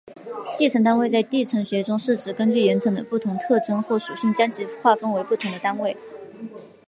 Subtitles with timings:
[0.57, 5.95] 地层单位在地层学中是指根据岩层的不同特征或属性将其划分成的不同单位。